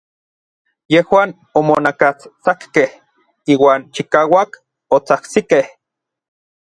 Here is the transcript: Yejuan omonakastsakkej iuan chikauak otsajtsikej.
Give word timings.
Yejuan 0.93 1.29
omonakastsakkej 1.59 2.89
iuan 3.57 3.81
chikauak 3.95 4.49
otsajtsikej. 4.97 5.65